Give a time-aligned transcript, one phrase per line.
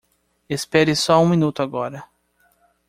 [0.49, 2.03] Espere só um minuto agora.